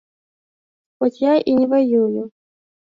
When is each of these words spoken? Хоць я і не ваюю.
Хоць 1.03 1.21
я 1.29 1.33
і 1.53 1.57
не 1.61 1.71
ваюю. 1.77 2.21